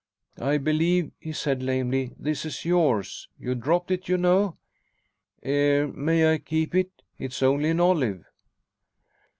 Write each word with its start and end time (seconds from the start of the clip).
"I 0.39 0.57
believe," 0.57 1.11
he 1.19 1.31
said 1.31 1.61
lamely, 1.61 2.15
"this 2.17 2.43
is 2.43 2.65
yours. 2.65 3.27
You 3.37 3.53
dropped 3.53 3.91
it, 3.91 4.09
you 4.09 4.17
know. 4.17 4.57
Er 5.45 5.89
may 5.93 6.33
I 6.33 6.39
keep 6.39 6.73
it? 6.73 6.89
It's 7.19 7.43
only 7.43 7.69
an 7.69 7.79
olive." 7.79 8.25